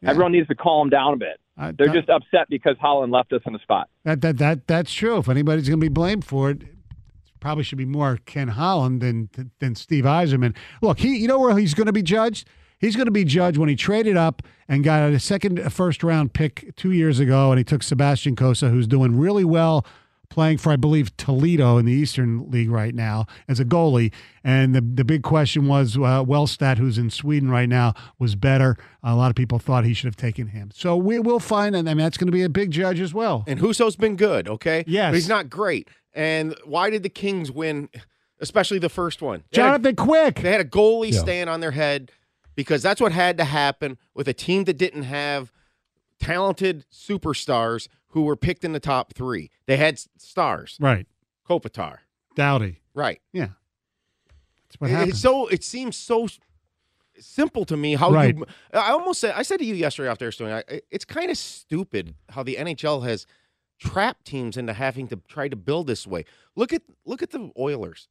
Yeah. 0.00 0.10
everyone 0.10 0.32
needs 0.32 0.48
to 0.48 0.54
calm 0.54 0.90
down 0.90 1.14
a 1.14 1.16
bit. 1.16 1.40
I- 1.56 1.72
They're 1.72 1.88
that- 1.88 1.94
just 1.94 2.08
upset 2.08 2.48
because 2.48 2.76
Holland 2.80 3.12
left 3.12 3.32
us 3.32 3.42
in 3.46 3.52
the 3.52 3.58
spot. 3.60 3.88
That, 4.04 4.20
that, 4.22 4.38
that, 4.38 4.66
that's 4.66 4.92
true. 4.92 5.18
If 5.18 5.28
anybody's 5.28 5.68
going 5.68 5.80
to 5.80 5.84
be 5.84 5.88
blamed 5.88 6.24
for 6.24 6.50
it, 6.50 6.62
probably 7.44 7.62
should 7.62 7.76
be 7.76 7.84
more 7.84 8.18
Ken 8.24 8.48
Holland 8.48 9.02
than 9.02 9.28
than 9.58 9.74
Steve 9.74 10.04
Yzerman. 10.04 10.56
Look, 10.80 11.00
he 11.00 11.18
you 11.18 11.28
know 11.28 11.38
where 11.38 11.54
he's 11.58 11.74
going 11.74 11.88
to 11.88 11.92
be 11.92 12.02
judged. 12.02 12.48
He's 12.78 12.96
going 12.96 13.04
to 13.04 13.12
be 13.12 13.22
judged 13.22 13.58
when 13.58 13.68
he 13.68 13.76
traded 13.76 14.16
up 14.16 14.40
and 14.66 14.82
got 14.82 15.12
a 15.12 15.20
second 15.20 15.58
a 15.58 15.68
first 15.68 16.02
round 16.02 16.32
pick 16.32 16.74
two 16.74 16.92
years 16.92 17.20
ago, 17.20 17.52
and 17.52 17.58
he 17.58 17.64
took 17.64 17.82
Sebastian 17.82 18.34
Cossa, 18.34 18.70
who's 18.70 18.86
doing 18.86 19.18
really 19.18 19.44
well, 19.44 19.84
playing 20.30 20.56
for 20.56 20.72
I 20.72 20.76
believe 20.76 21.14
Toledo 21.18 21.76
in 21.76 21.84
the 21.84 21.92
Eastern 21.92 22.50
League 22.50 22.70
right 22.70 22.94
now 22.94 23.26
as 23.46 23.60
a 23.60 23.64
goalie. 23.66 24.10
And 24.42 24.74
the 24.74 24.80
the 24.80 25.04
big 25.04 25.22
question 25.22 25.68
was 25.68 25.98
uh, 25.98 26.24
Wallstedt, 26.24 26.78
who's 26.78 26.96
in 26.96 27.10
Sweden 27.10 27.50
right 27.50 27.68
now, 27.68 27.92
was 28.18 28.36
better. 28.36 28.78
A 29.02 29.14
lot 29.14 29.28
of 29.28 29.36
people 29.36 29.58
thought 29.58 29.84
he 29.84 29.92
should 29.92 30.06
have 30.06 30.16
taken 30.16 30.46
him. 30.46 30.70
So 30.72 30.96
we 30.96 31.18
will 31.18 31.40
find, 31.40 31.76
and 31.76 31.90
I 31.90 31.92
mean 31.92 32.04
that's 32.04 32.16
going 32.16 32.28
to 32.28 32.32
be 32.32 32.42
a 32.42 32.48
big 32.48 32.70
judge 32.70 33.00
as 33.00 33.12
well. 33.12 33.44
And 33.46 33.60
Husso's 33.60 33.96
been 33.96 34.16
good, 34.16 34.48
okay? 34.48 34.82
Yes. 34.86 35.10
But 35.10 35.16
he's 35.16 35.28
not 35.28 35.50
great. 35.50 35.90
And 36.14 36.54
why 36.64 36.90
did 36.90 37.02
the 37.02 37.08
Kings 37.08 37.50
win, 37.50 37.88
especially 38.40 38.78
the 38.78 38.88
first 38.88 39.20
one? 39.20 39.44
They 39.52 39.60
had 39.60 39.66
a- 39.66 39.72
Jonathan 39.78 39.96
Quick. 39.96 40.36
They 40.42 40.52
had 40.52 40.60
a 40.60 40.64
goalie 40.64 41.12
Yeah. 41.12 41.18
stand 41.20 41.50
on 41.50 41.60
their 41.60 41.72
head 41.72 42.12
because 42.54 42.82
that's 42.82 43.00
what 43.00 43.12
had 43.12 43.36
to 43.38 43.44
happen 43.44 43.98
with 44.14 44.28
a 44.28 44.32
team 44.34 44.64
that 44.64 44.78
didn't 44.78 45.02
have 45.04 45.52
talented 46.20 46.84
superstars 46.90 47.88
who 48.08 48.22
were 48.22 48.36
picked 48.36 48.64
in 48.64 48.72
the 48.72 48.80
top 48.80 49.12
three. 49.14 49.50
They 49.66 49.76
had 49.76 49.98
stars. 50.18 50.76
Right. 50.80 51.06
Kopitar. 51.48 51.98
Doughty. 52.36 52.80
Right. 52.94 53.20
Yeah. 53.32 53.48
That's 54.68 54.80
what 54.80 54.90
It- 54.90 54.92
happened. 54.92 55.10
It's 55.10 55.20
so 55.20 55.48
it 55.48 55.64
seems 55.64 55.96
so 55.96 56.28
simple 57.18 57.64
to 57.64 57.76
me 57.76 57.94
how 57.94 58.10
Right. 58.10 58.36
you 58.36 58.46
I 58.72 58.90
almost 58.92 59.20
said 59.20 59.34
I 59.36 59.42
said 59.42 59.58
to 59.58 59.64
you 59.64 59.74
yesterday 59.74 60.08
after 60.08 60.30
Stone, 60.32 60.62
it's 60.90 61.04
kind 61.04 61.30
of 61.30 61.36
stupid 61.36 62.14
how 62.30 62.42
the 62.42 62.56
NHL 62.56 63.02
has 63.02 63.26
trapped 63.78 64.24
teams 64.24 64.56
into 64.56 64.72
having 64.72 65.06
to 65.08 65.16
try 65.28 65.48
to 65.48 65.56
build 65.56 65.86
this 65.86 66.06
way. 66.06 66.24
Look 66.56 66.72
at 66.72 66.82
look 67.04 67.22
at 67.22 67.30
the 67.30 67.50
Oilers. 67.58 68.08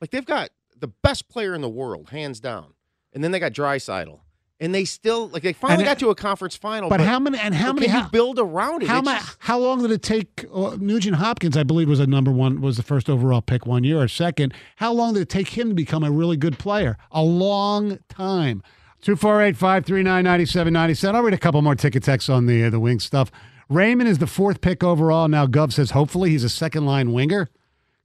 Like 0.00 0.10
they've 0.10 0.24
got 0.24 0.50
the 0.78 0.88
best 0.88 1.28
player 1.28 1.54
in 1.54 1.60
the 1.60 1.68
world, 1.68 2.10
hands 2.10 2.40
down. 2.40 2.74
And 3.12 3.22
then 3.24 3.32
they 3.32 3.40
got 3.40 3.52
Draisaitl. 3.52 4.20
And 4.62 4.74
they 4.74 4.84
still 4.84 5.28
like 5.28 5.42
they 5.42 5.54
finally 5.54 5.84
And 5.84 5.86
got 5.86 5.98
to 6.00 6.10
a 6.10 6.14
conference 6.14 6.54
final. 6.54 6.90
but 6.90 7.00
how 7.00 7.18
many 7.18 7.38
and 7.38 7.54
how 7.54 7.72
many 7.72 7.86
how, 7.86 8.02
you 8.02 8.08
build 8.10 8.38
around 8.38 8.82
it? 8.82 8.88
how, 8.88 9.00
ma- 9.00 9.14
just- 9.18 9.36
how 9.40 9.58
long 9.58 9.80
did 9.80 9.90
it 9.90 10.02
take 10.02 10.44
uh, 10.52 10.76
Nugent 10.78 11.16
Hopkins 11.16 11.56
I 11.56 11.62
believe 11.62 11.88
was 11.88 11.98
a 11.98 12.06
number 12.06 12.30
1 12.30 12.60
was 12.60 12.76
the 12.76 12.82
first 12.82 13.08
overall 13.08 13.40
pick 13.40 13.64
one 13.64 13.84
year 13.84 14.02
or 14.02 14.06
second. 14.08 14.52
How 14.76 14.92
long 14.92 15.14
did 15.14 15.22
it 15.22 15.28
take 15.30 15.48
him 15.48 15.70
to 15.70 15.74
become 15.74 16.04
a 16.04 16.10
really 16.10 16.36
good 16.36 16.58
player? 16.58 16.98
A 17.10 17.22
long 17.22 18.00
time. 18.10 18.62
248-539-9797. 19.02 21.14
I'll 21.16 21.22
read 21.22 21.34
a 21.34 21.38
couple 21.38 21.60
more 21.62 21.74
ticket 21.74 22.02
texts 22.02 22.28
on 22.28 22.46
the 22.46 22.64
uh, 22.64 22.70
the 22.70 22.80
wing 22.80 23.00
stuff. 23.00 23.30
Raymond 23.70 24.08
is 24.08 24.18
the 24.18 24.26
fourth 24.26 24.60
pick 24.60 24.84
overall. 24.84 25.28
Now 25.28 25.46
Gov 25.46 25.72
says 25.72 25.92
hopefully 25.92 26.30
he's 26.30 26.44
a 26.44 26.48
second 26.50 26.84
line 26.84 27.12
winger. 27.12 27.48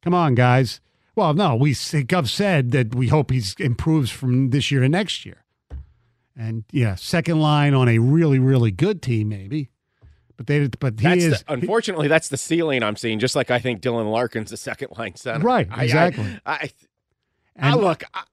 Come 0.04 0.14
on, 0.14 0.36
guys. 0.36 0.80
Well, 1.16 1.34
no, 1.34 1.56
we 1.56 1.72
Gov 1.74 2.30
said 2.30 2.72
that 2.72 2.94
we 2.96 3.08
hope 3.08 3.32
he 3.32 3.42
improves 3.60 4.12
from 4.12 4.52
this 4.52 4.70
year 4.72 4.82
to 4.82 4.90
next 4.90 5.26
year. 5.26 5.44
And 6.38 6.66
yeah, 6.72 6.96
second 6.96 7.40
line 7.40 7.74
on 7.74 7.88
a 7.90 7.98
really, 8.00 8.40
really 8.40 8.70
good 8.72 9.02
team, 9.02 9.30
maybe. 9.30 9.70
But 10.38 10.48
they, 10.48 10.68
but 10.68 11.00
he 11.00 11.04
that's 11.08 11.24
is 11.24 11.44
the, 11.44 11.54
unfortunately 11.54 12.10
that's 12.10 12.28
the 12.28 12.36
ceiling 12.38 12.84
I'm 12.84 12.98
seeing. 12.98 13.20
Just 13.20 13.38
like 13.38 13.50
I 13.50 13.58
think 13.60 13.82
Dylan 13.82 14.12
Larkin's 14.12 14.52
the 14.52 14.58
second 14.58 14.90
line 14.98 15.16
center. 15.16 15.46
Right, 15.46 15.68
I- 15.72 15.82
I- 15.82 15.84
exactly. 15.86 16.40
I, 16.46 16.54
I, 16.54 16.70
and- 17.72 17.82
look. 17.82 18.04
I, 18.14 18.24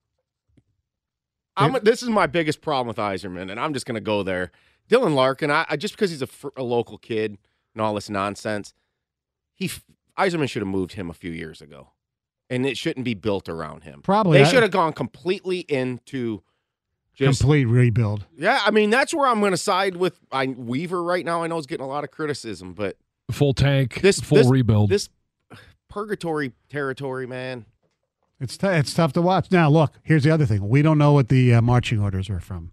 I'm, 1.56 1.76
this 1.82 2.02
is 2.02 2.08
my 2.08 2.26
biggest 2.26 2.60
problem 2.62 2.88
with 2.88 2.96
Yzerman, 2.96 3.50
and 3.50 3.60
I'm 3.60 3.74
just 3.74 3.84
going 3.86 3.94
to 3.94 4.00
go 4.00 4.22
there. 4.22 4.50
Dylan 4.92 5.14
Larkin, 5.14 5.50
I, 5.50 5.64
I 5.70 5.76
just 5.76 5.94
because 5.94 6.10
he's 6.10 6.22
a, 6.22 6.26
fr- 6.26 6.48
a 6.56 6.62
local 6.62 6.98
kid 6.98 7.38
and 7.74 7.80
all 7.80 7.94
this 7.94 8.10
nonsense, 8.10 8.74
he 9.54 9.64
f- 9.66 9.84
Yzerman 10.18 10.48
should 10.50 10.60
have 10.60 10.68
moved 10.68 10.92
him 10.92 11.08
a 11.08 11.14
few 11.14 11.30
years 11.30 11.62
ago, 11.62 11.88
and 12.50 12.66
it 12.66 12.76
shouldn't 12.76 13.04
be 13.04 13.14
built 13.14 13.48
around 13.48 13.84
him. 13.84 14.02
Probably. 14.02 14.38
they 14.38 14.44
should 14.48 14.62
have 14.62 14.70
gone 14.72 14.92
completely 14.92 15.60
into 15.60 16.42
Just 17.14 17.40
Complete 17.40 17.64
rebuild. 17.64 18.26
yeah, 18.36 18.60
I 18.64 18.70
mean 18.70 18.90
that's 18.90 19.14
where 19.14 19.26
I'm 19.26 19.40
going 19.40 19.52
to 19.52 19.56
side 19.56 19.96
with 19.96 20.18
I, 20.30 20.46
Weaver 20.46 21.02
right 21.02 21.24
now. 21.24 21.42
I 21.42 21.46
know 21.46 21.56
he's 21.56 21.66
getting 21.66 21.84
a 21.86 21.88
lot 21.88 22.04
of 22.04 22.10
criticism, 22.10 22.74
but 22.74 22.96
Full 23.30 23.54
tank, 23.54 24.00
this 24.02 24.20
full 24.20 24.38
this, 24.38 24.46
rebuild. 24.46 24.90
This 24.90 25.08
purgatory 25.88 26.52
territory, 26.68 27.26
man. 27.26 27.64
It's 28.40 28.56
t- 28.58 28.66
it's 28.66 28.92
tough 28.92 29.12
to 29.14 29.22
watch. 29.22 29.50
Now, 29.50 29.70
look, 29.70 29.92
here's 30.02 30.24
the 30.24 30.30
other 30.30 30.44
thing. 30.46 30.68
We 30.68 30.82
don't 30.82 30.98
know 30.98 31.12
what 31.12 31.28
the 31.28 31.54
uh, 31.54 31.62
marching 31.62 32.00
orders 32.00 32.28
are 32.28 32.40
from 32.40 32.72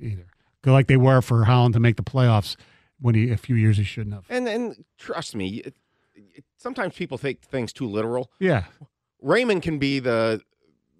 either. 0.00 0.26
Like 0.64 0.86
they 0.88 0.96
were 0.96 1.20
for 1.22 1.44
Holland 1.44 1.74
to 1.74 1.80
make 1.80 1.96
the 1.96 2.02
playoffs 2.02 2.56
when 3.00 3.14
he 3.14 3.30
a 3.30 3.36
few 3.36 3.56
years 3.56 3.76
he 3.76 3.84
shouldn't 3.84 4.14
have. 4.14 4.24
And 4.28 4.48
and 4.48 4.84
trust 4.98 5.34
me, 5.36 5.58
it, 5.58 5.76
it, 6.14 6.44
sometimes 6.56 6.94
people 6.94 7.16
take 7.18 7.42
things 7.42 7.72
too 7.72 7.86
literal. 7.86 8.30
Yeah, 8.40 8.64
Raymond 9.22 9.62
can 9.62 9.78
be 9.78 9.98
the 10.00 10.42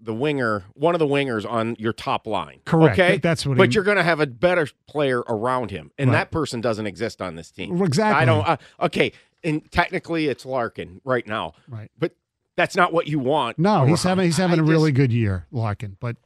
the 0.00 0.14
winger, 0.14 0.64
one 0.74 0.94
of 0.94 1.00
the 1.00 1.06
wingers 1.08 1.48
on 1.48 1.74
your 1.76 1.92
top 1.92 2.24
line. 2.26 2.60
Correct. 2.64 2.96
Okay, 2.98 3.18
that's 3.18 3.44
what 3.44 3.56
But 3.58 3.70
he- 3.70 3.74
you're 3.74 3.82
going 3.84 3.96
to 3.96 4.04
have 4.04 4.20
a 4.20 4.26
better 4.28 4.68
player 4.86 5.20
around 5.28 5.72
him, 5.72 5.90
and 5.98 6.10
Right. 6.10 6.18
that 6.18 6.30
person 6.30 6.60
doesn't 6.60 6.86
exist 6.86 7.20
on 7.20 7.34
this 7.34 7.50
team. 7.50 7.82
Exactly. 7.82 8.22
I 8.22 8.24
don't. 8.24 8.46
Uh, 8.46 8.56
okay, 8.82 9.10
and 9.42 9.68
technically 9.72 10.28
it's 10.28 10.46
Larkin 10.46 11.00
right 11.04 11.26
now, 11.26 11.54
right. 11.68 11.90
but 11.98 12.12
that's 12.54 12.76
not 12.76 12.92
what 12.92 13.08
you 13.08 13.18
want. 13.18 13.58
No, 13.58 13.86
he's 13.86 14.04
having 14.04 14.24
he's 14.26 14.36
having 14.36 14.60
I 14.60 14.62
a 14.62 14.66
really 14.66 14.92
good 14.92 15.12
year, 15.12 15.46
Larkin, 15.50 15.96
but 15.98 16.16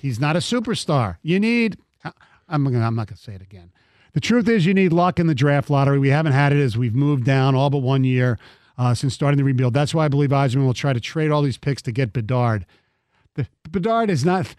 he's 0.00 0.18
not 0.18 0.34
a 0.34 0.40
superstar. 0.40 1.18
You 1.22 1.38
need 1.38 1.76
I'm 2.48 2.66
I'm 2.66 2.94
not 2.94 3.06
gonna 3.06 3.16
say 3.16 3.34
it 3.34 3.42
again. 3.42 3.70
The 4.14 4.20
truth 4.20 4.48
is 4.48 4.66
you 4.66 4.74
need 4.74 4.92
luck 4.92 5.18
in 5.18 5.26
the 5.26 5.34
draft 5.34 5.70
lottery. 5.70 5.98
We 5.98 6.08
haven't 6.08 6.32
had 6.32 6.52
it 6.52 6.60
as 6.60 6.76
we've 6.76 6.94
moved 6.94 7.24
down 7.24 7.54
all 7.54 7.70
but 7.70 7.78
one 7.78 8.04
year 8.04 8.38
uh, 8.78 8.94
since 8.94 9.14
starting 9.14 9.38
the 9.38 9.44
rebuild. 9.44 9.74
That's 9.74 9.94
why 9.94 10.06
I 10.06 10.08
believe 10.08 10.30
Yzerman 10.30 10.64
will 10.64 10.74
try 10.74 10.92
to 10.92 11.00
trade 11.00 11.30
all 11.30 11.42
these 11.42 11.58
picks 11.58 11.82
to 11.82 11.92
get 11.92 12.12
Bedard. 12.12 12.64
The, 13.34 13.46
Bedard 13.70 14.10
is 14.10 14.24
not 14.24 14.54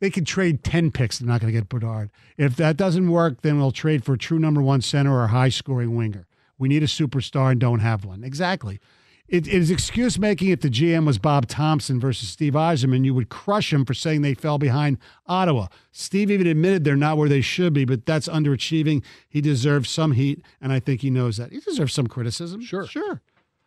they 0.00 0.10
can 0.10 0.24
trade 0.24 0.62
10 0.62 0.92
picks. 0.92 1.18
They're 1.18 1.28
not 1.28 1.40
going 1.40 1.52
to 1.52 1.58
get 1.58 1.68
Bedard. 1.68 2.10
If 2.36 2.56
that 2.56 2.76
doesn't 2.76 3.10
work, 3.10 3.42
then 3.42 3.58
we'll 3.58 3.72
trade 3.72 4.04
for 4.04 4.14
a 4.14 4.18
true 4.18 4.38
number 4.38 4.62
one 4.62 4.80
center 4.80 5.12
or 5.12 5.24
a 5.24 5.28
high 5.28 5.48
scoring 5.48 5.96
winger. 5.96 6.26
We 6.56 6.68
need 6.68 6.82
a 6.82 6.86
superstar 6.86 7.52
and 7.52 7.60
don't 7.60 7.80
have 7.80 8.04
one. 8.04 8.24
Exactly. 8.24 8.80
It, 9.28 9.46
it 9.46 9.54
is 9.54 9.70
excuse 9.70 10.18
making 10.18 10.48
if 10.48 10.60
the 10.60 10.70
GM 10.70 11.04
was 11.04 11.18
Bob 11.18 11.48
Thompson 11.48 12.00
versus 12.00 12.30
Steve 12.30 12.54
Yzerman. 12.54 13.04
You 13.04 13.12
would 13.14 13.28
crush 13.28 13.72
him 13.72 13.84
for 13.84 13.92
saying 13.92 14.22
they 14.22 14.32
fell 14.32 14.56
behind 14.56 14.96
Ottawa. 15.26 15.66
Steve 15.92 16.30
even 16.30 16.46
admitted 16.46 16.84
they're 16.84 16.96
not 16.96 17.18
where 17.18 17.28
they 17.28 17.42
should 17.42 17.74
be, 17.74 17.84
but 17.84 18.06
that's 18.06 18.26
underachieving. 18.26 19.04
He 19.28 19.42
deserves 19.42 19.90
some 19.90 20.12
heat, 20.12 20.42
and 20.62 20.72
I 20.72 20.80
think 20.80 21.02
he 21.02 21.10
knows 21.10 21.36
that. 21.36 21.52
He 21.52 21.60
deserves 21.60 21.92
some 21.92 22.06
criticism. 22.06 22.62
Sure. 22.62 22.86
Sure. 22.86 23.20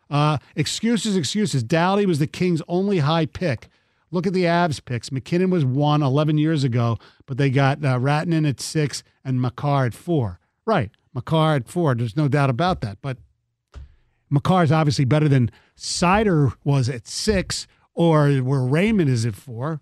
Uh, 0.09 0.39
excuses, 0.55 1.15
excuses. 1.15 1.63
Doughty 1.63 2.05
was 2.07 2.19
the 2.19 2.27
Kings' 2.27 2.61
only 2.67 2.97
high 2.97 3.27
pick. 3.27 3.69
Look 4.09 4.27
at 4.27 4.33
the 4.33 4.43
Avs 4.43 4.83
picks. 4.83 5.11
MacKinnon 5.11 5.51
was 5.51 5.63
one 5.63 6.03
11 6.03 6.37
years 6.37 6.63
ago, 6.63 6.97
but 7.27 7.37
they 7.37 7.49
got 7.49 7.83
uh, 7.85 7.97
Rantanen 7.97 8.49
at 8.49 8.59
six 8.59 9.03
and 9.23 9.41
Makar 9.41 9.85
at 9.85 9.93
four. 9.93 10.39
Right. 10.65 10.91
Makar 11.13 11.55
at 11.55 11.69
four. 11.69 11.95
There's 11.95 12.17
no 12.17 12.27
doubt 12.27 12.49
about 12.49 12.81
that. 12.81 12.97
But 13.01 13.17
Makar 14.31 14.63
is 14.63 14.71
obviously 14.71 15.05
better 15.05 15.27
than 15.27 15.51
Seider 15.77 16.53
was 16.63 16.89
at 16.89 17.07
six 17.07 17.67
or 17.93 18.29
where 18.37 18.61
Raymond 18.61 19.09
is 19.09 19.25
at 19.25 19.35
four. 19.35 19.81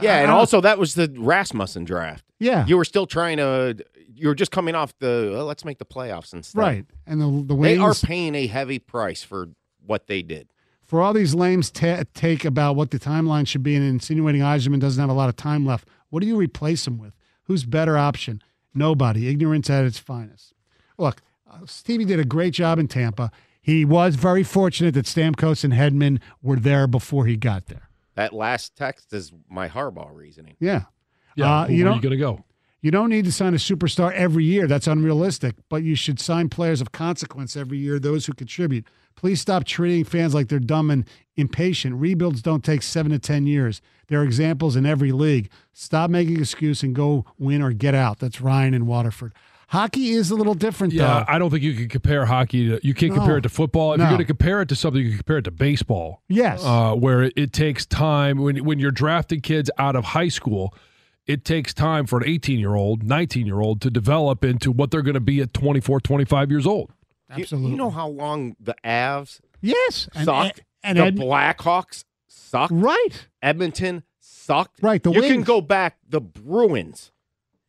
Yeah, 0.00 0.14
I- 0.16 0.18
and 0.20 0.30
I 0.30 0.34
also 0.34 0.60
that 0.60 0.78
was 0.78 0.94
the 0.94 1.12
Rasmussen 1.18 1.84
draft. 1.84 2.24
Yeah. 2.38 2.66
You 2.66 2.76
were 2.76 2.84
still 2.84 3.06
trying 3.06 3.36
to. 3.38 3.76
You 4.12 4.28
were 4.28 4.34
just 4.34 4.50
coming 4.50 4.74
off 4.74 4.92
the. 4.98 5.30
Well, 5.32 5.46
let's 5.46 5.64
make 5.64 5.78
the 5.78 5.84
playoffs 5.86 6.32
instead. 6.34 6.58
right. 6.60 6.84
And 7.06 7.20
the, 7.20 7.54
the 7.54 7.60
They 7.60 7.78
are 7.78 7.94
paying 7.94 8.34
a 8.34 8.46
heavy 8.46 8.78
price 8.78 9.22
for 9.22 9.48
what 9.86 10.06
they 10.08 10.22
did. 10.22 10.48
for 10.84 11.00
all 11.00 11.12
these 11.12 11.34
lames 11.34 11.70
ta 11.70 12.02
take 12.14 12.44
about 12.44 12.76
what 12.76 12.90
the 12.90 12.98
timeline 12.98 13.46
should 13.46 13.62
be 13.62 13.74
and 13.76 13.84
insinuating 13.84 14.40
Yzerman 14.42 14.80
doesn't 14.80 15.00
have 15.00 15.08
a 15.10 15.14
lot 15.14 15.28
of 15.28 15.36
time 15.36 15.64
left, 15.64 15.88
what 16.10 16.20
do 16.20 16.26
you 16.26 16.36
replace 16.36 16.86
him 16.86 16.98
with? 16.98 17.14
Who's 17.44 17.64
better 17.64 17.96
option? 17.96 18.42
Nobody. 18.74 19.28
Ignorance 19.28 19.68
at 19.70 19.84
its 19.84 19.98
finest. 19.98 20.52
Look, 20.98 21.22
uh, 21.50 21.58
Stevie 21.66 22.04
did 22.04 22.20
a 22.20 22.24
great 22.24 22.52
job 22.54 22.78
in 22.78 22.88
Tampa. 22.88 23.30
He 23.62 23.84
was 23.84 24.16
very 24.16 24.42
fortunate 24.42 24.94
that 24.94 25.06
Stamkos 25.06 25.64
and 25.64 25.72
Hedman 25.72 26.20
were 26.42 26.56
there 26.56 26.86
before 26.86 27.26
he 27.26 27.36
got 27.36 27.66
there. 27.66 27.88
That 28.14 28.32
last 28.32 28.76
text 28.76 29.12
is 29.12 29.32
my 29.48 29.68
Harbaugh 29.68 30.14
reasoning. 30.14 30.56
Yeah. 30.58 30.84
yeah, 31.36 31.60
uh, 31.60 31.62
where 31.66 31.72
you 31.76 31.84
are 31.86 31.90
know- 31.90 31.94
you 31.96 32.00
going 32.02 32.10
to 32.12 32.16
go? 32.16 32.44
You 32.82 32.90
don't 32.90 33.10
need 33.10 33.26
to 33.26 33.32
sign 33.32 33.52
a 33.52 33.58
superstar 33.58 34.10
every 34.14 34.44
year. 34.44 34.66
That's 34.66 34.86
unrealistic. 34.86 35.54
But 35.68 35.82
you 35.82 35.94
should 35.94 36.18
sign 36.18 36.48
players 36.48 36.80
of 36.80 36.92
consequence 36.92 37.54
every 37.54 37.76
year, 37.76 37.98
those 37.98 38.24
who 38.24 38.32
contribute. 38.32 38.86
Please 39.16 39.38
stop 39.38 39.64
treating 39.64 40.02
fans 40.02 40.32
like 40.32 40.48
they're 40.48 40.58
dumb 40.58 40.90
and 40.90 41.04
impatient. 41.36 41.96
Rebuilds 41.96 42.40
don't 42.40 42.64
take 42.64 42.80
seven 42.80 43.12
to 43.12 43.18
10 43.18 43.46
years. 43.46 43.82
There 44.08 44.20
are 44.20 44.24
examples 44.24 44.76
in 44.76 44.86
every 44.86 45.12
league. 45.12 45.50
Stop 45.74 46.08
making 46.08 46.40
excuse 46.40 46.82
and 46.82 46.94
go 46.94 47.26
win 47.38 47.60
or 47.60 47.72
get 47.74 47.94
out. 47.94 48.18
That's 48.18 48.40
Ryan 48.40 48.72
in 48.72 48.86
Waterford. 48.86 49.34
Hockey 49.70 50.10
is 50.10 50.30
a 50.32 50.34
little 50.34 50.54
different, 50.54 50.92
Yeah, 50.92 51.06
though. 51.20 51.24
I 51.32 51.38
don't 51.38 51.48
think 51.50 51.62
you 51.62 51.74
can 51.74 51.88
compare 51.88 52.26
hockey 52.26 52.68
to. 52.70 52.80
You 52.86 52.92
can't 52.92 53.12
No. 53.12 53.20
compare 53.20 53.36
it 53.38 53.42
to 53.42 53.48
football. 53.48 53.92
If 53.92 53.98
No. 53.98 54.04
you're 54.04 54.10
going 54.10 54.18
to 54.18 54.24
compare 54.24 54.60
it 54.62 54.68
to 54.70 54.74
something, 54.74 55.00
you 55.00 55.10
can 55.10 55.18
compare 55.18 55.38
it 55.38 55.42
to 55.44 55.52
baseball. 55.52 56.22
yes. 56.28 56.60
uh, 56.64 56.94
where 56.94 57.22
it, 57.22 57.32
it 57.36 57.52
takes 57.52 57.86
time 57.86 58.38
when 58.38 58.64
when 58.64 58.80
you're 58.80 58.90
drafting 58.90 59.40
kids 59.40 59.70
out 59.78 59.94
of 59.94 60.06
high 60.06 60.28
school. 60.28 60.74
It 61.26 61.44
takes 61.44 61.72
time 61.72 62.06
for 62.06 62.18
an 62.18 62.24
18 62.26 62.58
year 62.58 62.74
old, 62.74 63.04
19 63.04 63.46
year 63.46 63.60
old 63.60 63.80
to 63.82 63.90
develop 63.90 64.44
into 64.44 64.72
what 64.72 64.90
they're 64.90 65.02
going 65.02 65.14
to 65.14 65.20
be 65.20 65.40
at 65.40 65.54
24, 65.54 66.00
25 66.00 66.50
years 66.50 66.66
old. 66.66 66.90
You- 67.36 67.42
Absolutely. 67.42 67.70
You, 67.70 67.76
know 67.76 67.90
how 67.90 68.08
long 68.08 68.56
the 68.58 68.74
Avs 68.84 69.40
yes. 69.60 70.08
And, 70.16 70.24
sucked? 70.24 70.62
and, 70.82 70.98
the 70.98 71.04
Ed- 71.04 71.16
Blackhawks 71.16 72.02
sucked? 72.26 72.72
right. 72.74 73.28
Edmonton 73.40 74.02
sucked? 74.18 74.82
Right, 74.82 75.00
the 75.00 75.12
you 75.12 75.22
can 75.22 75.42
go 75.42 75.60
back. 75.60 75.98
The 76.08 76.20
Bruins, 76.20 77.12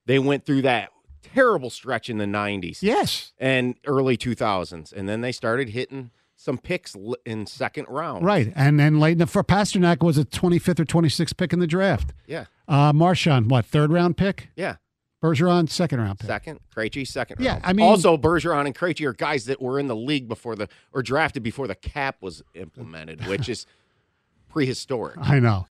they 0.07 0.17
went 0.17 0.47
through 0.47 0.63
that 0.63 0.89
terrible 1.21 1.69
stretch 1.69 2.09
in 2.09 2.17
the 2.17 2.25
90s 2.25 2.81
Yes. 2.81 3.33
and 3.39 3.75
early 3.85 4.17
2000s. 4.17 4.91
And 4.93 5.07
then 5.07 5.21
they 5.21 5.31
started 5.31 5.69
hitting 5.69 6.11
some 6.35 6.57
picks 6.57 6.95
in 7.25 7.45
second 7.45 7.85
round. 7.87 8.25
Right. 8.25 8.51
And 8.55 8.79
then 8.79 8.99
late 8.99 9.13
in 9.13 9.17
the 9.19 9.27
for 9.27 9.43
Pastrnak 9.43 10.01
was 10.03 10.17
a 10.17 10.25
25th 10.25 10.79
or 10.79 10.85
26th 10.85 11.37
pick 11.37 11.53
in 11.53 11.59
the 11.59 11.67
draft. 11.67 12.13
Yeah. 12.25 12.45
Uh, 12.67 12.91
Marchand, 12.93 13.51
what, 13.51 13.65
third 13.65 13.91
round 13.91 14.17
pick? 14.17 14.49
Yeah. 14.55 14.77
Bergeron, 15.23 15.69
second 15.69 15.99
round 16.01 16.17
pick. 16.17 16.25
Second, 16.25 16.59
Krejci 16.75 17.07
second. 17.07 17.39
Yeah, 17.39 17.51
round. 17.53 17.61
I 17.65 17.73
mean- 17.73 17.85
also 17.85 18.17
Bergeron 18.17 18.65
and 18.65 18.73
Krejci 18.73 19.05
are 19.05 19.13
guys 19.13 19.45
that 19.45 19.61
were 19.61 19.77
in 19.79 19.85
the 19.87 19.95
league 19.95 20.27
before 20.27 20.55
the 20.55 20.67
or 20.91 21.03
drafted 21.03 21.43
before 21.43 21.67
the 21.67 21.75
cap 21.75 22.15
was 22.21 22.41
implemented, 22.55 23.27
which 23.27 23.47
is 23.47 23.67
prehistoric. 24.49 25.17
I 25.21 25.39
know. 25.39 25.67